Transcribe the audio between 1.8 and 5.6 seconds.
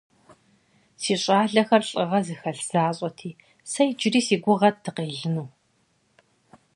лӀыгъэ зыхэлъ защӀэти, сэ иджыри сыгугъэрт дыкъелыну.